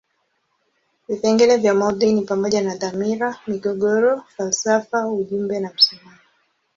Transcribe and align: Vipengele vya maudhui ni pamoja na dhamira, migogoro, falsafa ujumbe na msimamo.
Vipengele 1.07 1.57
vya 1.57 1.73
maudhui 1.73 2.13
ni 2.13 2.21
pamoja 2.21 2.61
na 2.61 2.75
dhamira, 2.75 3.37
migogoro, 3.47 4.21
falsafa 4.21 5.07
ujumbe 5.07 5.59
na 5.59 5.69
msimamo. 5.73 6.17